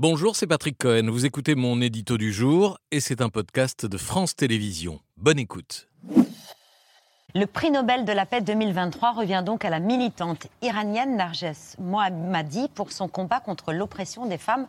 [0.00, 1.10] Bonjour, c'est Patrick Cohen.
[1.10, 5.00] Vous écoutez mon édito du jour et c'est un podcast de France Télévisions.
[5.16, 5.88] Bonne écoute.
[7.34, 11.50] Le prix Nobel de la paix 2023 revient donc à la militante iranienne Narges
[11.80, 14.68] Mohammadi pour son combat contre l'oppression des femmes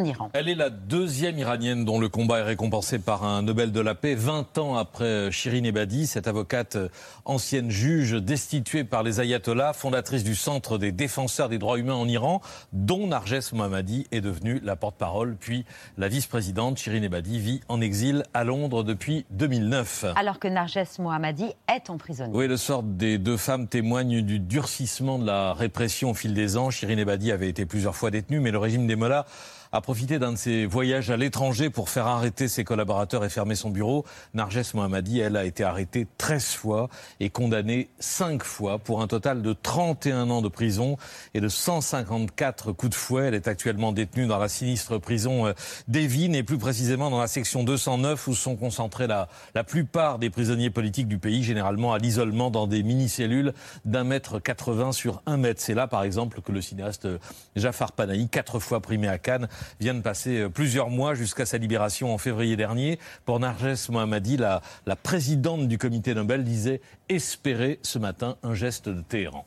[0.00, 0.30] Iran.
[0.32, 3.94] Elle est la deuxième iranienne dont le combat est récompensé par un Nobel de la
[3.94, 6.78] paix 20 ans après Shirin Ebadi, cette avocate
[7.24, 12.08] ancienne juge destituée par les ayatollahs, fondatrice du Centre des défenseurs des droits humains en
[12.08, 12.40] Iran,
[12.72, 15.64] dont Narges Mohammadi est devenue la porte-parole, puis
[15.98, 16.78] la vice-présidente.
[16.78, 20.06] Shirin Ebadi vit en exil à Londres depuis 2009.
[20.16, 22.32] Alors que Narges Mohammadi est emprisonnée.
[22.34, 26.56] Oui, le sort des deux femmes témoigne du durcissement de la répression au fil des
[26.56, 26.70] ans.
[26.70, 29.26] Shirin Ebadi avait été plusieurs fois détenue, mais le régime des Mollahs
[29.72, 33.54] a profité d'un de ses voyages à l'étranger pour faire arrêter ses collaborateurs et fermer
[33.54, 34.04] son bureau.
[34.34, 36.88] Narges Mohammadi, elle, a été arrêtée 13 fois
[37.20, 40.98] et condamnée 5 fois pour un total de 31 ans de prison
[41.32, 43.28] et de 154 coups de fouet.
[43.28, 45.52] Elle est actuellement détenue dans la sinistre prison euh,
[45.88, 50.28] d'Evin et plus précisément dans la section 209 où sont concentrés la, la plupart des
[50.28, 53.54] prisonniers politiques du pays, généralement à l'isolement dans des mini-cellules
[53.86, 55.62] d'un mètre 80 sur un mètre.
[55.62, 57.08] C'est là, par exemple, que le cinéaste
[57.56, 59.48] Jafar Panahi, quatre fois primé à Cannes,
[59.80, 62.98] vient de passer euh, plusieurs mois jusqu'à sa libération en février dernier.
[63.24, 68.88] Pour Narges Mohammadi, la, la présidente du comité Nobel disait espérer ce matin un geste
[68.88, 69.46] de Téhéran.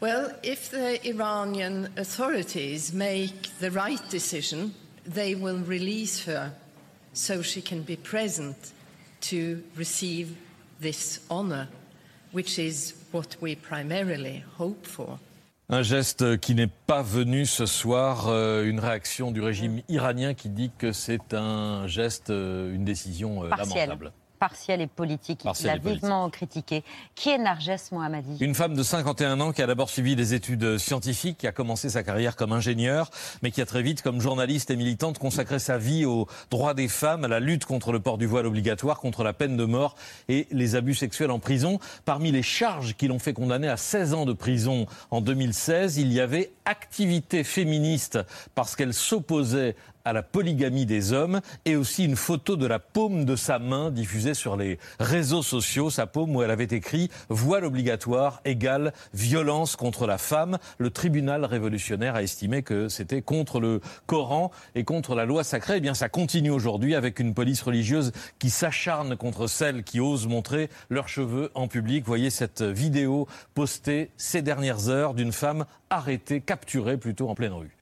[0.00, 4.72] Well, if the Iranian authorities make the right decision,
[5.06, 6.50] they will release her
[7.14, 8.72] so she can be present
[9.30, 10.36] to receive
[10.80, 11.68] this honor,
[12.32, 15.18] which is what we primarily hope for.
[15.70, 20.50] Un geste qui n'est pas venu ce soir, euh, une réaction du régime iranien qui
[20.50, 24.12] dit que c'est un geste, euh, une décision euh, lamentable
[24.44, 25.42] partiel et politique.
[25.58, 26.84] il a vivement critiqué.
[27.14, 28.36] Qui est Narges Mohammadi?
[28.44, 31.88] Une femme de 51 ans qui a d'abord suivi des études scientifiques, qui a commencé
[31.88, 33.10] sa carrière comme ingénieure,
[33.42, 36.88] mais qui a très vite, comme journaliste et militante, consacré sa vie aux droits des
[36.88, 39.94] femmes, à la lutte contre le port du voile obligatoire, contre la peine de mort
[40.28, 41.78] et les abus sexuels en prison.
[42.04, 46.12] Parmi les charges qui l'ont fait condamner à 16 ans de prison en 2016, il
[46.12, 48.18] y avait activité féministe
[48.54, 53.24] parce qu'elle s'opposait à la polygamie des hommes et aussi une photo de la paume
[53.24, 57.64] de sa main diffusée sur les réseaux sociaux, sa paume où elle avait écrit voile
[57.64, 60.58] obligatoire égale violence contre la femme.
[60.78, 65.78] Le tribunal révolutionnaire a estimé que c'était contre le Coran et contre la loi sacrée.
[65.78, 70.26] Eh bien, ça continue aujourd'hui avec une police religieuse qui s'acharne contre celles qui osent
[70.26, 72.04] montrer leurs cheveux en public.
[72.04, 77.76] Voyez cette vidéo postée ces dernières heures d'une femme arrêtée, capturée plutôt en pleine rue.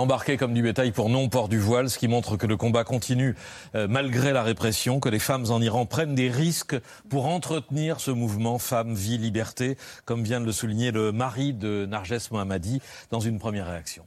[0.00, 3.36] Embarqués comme du bétail pour non-port du voile, ce qui montre que le combat continue
[3.74, 6.76] euh, malgré la répression, que les femmes en Iran prennent des risques
[7.08, 11.86] pour entretenir ce mouvement Femmes, Vie, Liberté, comme vient de le souligner le mari de
[11.86, 14.04] Narges Mohammadi dans une première réaction.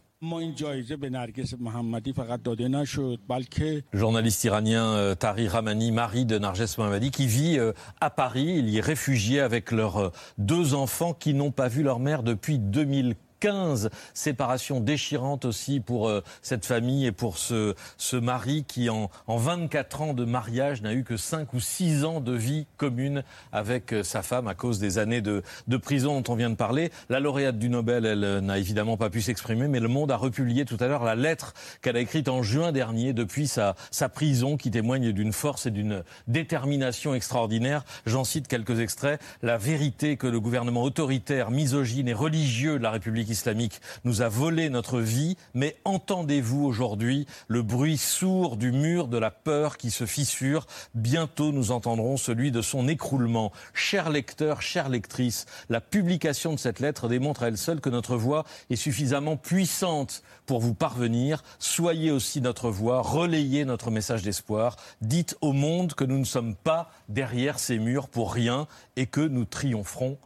[3.92, 8.56] Le journaliste iranien euh, Tari Ramani, mari de Narges Mohammadi, qui vit euh, à Paris.
[8.58, 12.58] Il y est réfugié avec leurs deux enfants qui n'ont pas vu leur mère depuis
[12.58, 13.22] 2015.
[13.44, 19.09] 15 séparations déchirantes aussi pour euh, cette famille et pour ce, ce mari qui, en,
[19.28, 23.22] en 24 ans de mariage, n'a eu que 5 ou 6 ans de vie commune
[23.52, 26.56] avec euh, sa femme à cause des années de, de prison dont on vient de
[26.56, 26.90] parler.
[27.09, 30.16] La lauréate du Nobel, elle euh, n'a évidemment pas pu s'exprimer, mais Le Monde a
[30.16, 34.08] republié tout à l'heure la lettre qu'elle a écrite en juin dernier depuis sa, sa
[34.08, 37.84] prison qui témoigne d'une force et d'une détermination extraordinaire.
[38.06, 39.20] J'en cite quelques extraits.
[39.42, 44.30] La vérité que le gouvernement autoritaire, misogyne et religieux de la République islamique nous a
[44.30, 49.92] volé notre vie, mais entendez-vous aujourd'hui le bruit sourd du mur de la peur qui
[49.92, 50.66] se fissure?
[50.96, 53.52] Bientôt nous entendrons celui de son écroulement.
[53.74, 58.16] Chers lecteurs, chères lectrices, la publication de cette lettre démontre à elle seule que notre
[58.16, 61.44] voix est suffisamment puissante pour vous parvenir.
[61.60, 64.78] Soyez aussi notre voix, relayez notre message d'espoir.
[65.02, 69.22] Dites au monde que nous ne sommes pas derrière ces murs pour rien et que
[69.22, 70.18] nous triompherons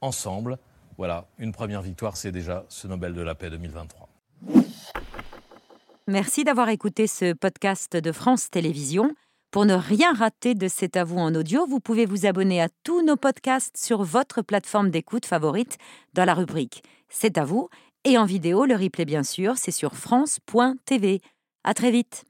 [0.00, 0.58] ensemble.
[0.98, 4.08] Voilà, une première victoire, c'est déjà ce Nobel de la paix 2023.
[6.08, 9.14] Merci d'avoir écouté ce podcast de France Télévisions.
[9.52, 12.68] Pour ne rien rater de cet à vous en audio, vous pouvez vous abonner à
[12.82, 15.78] tous nos podcasts sur votre plateforme d'écoute favorite
[16.14, 17.68] dans la rubrique C'est à vous
[18.04, 21.20] et en vidéo, le replay bien sûr, c'est sur France.tv.
[21.62, 22.24] À très vite.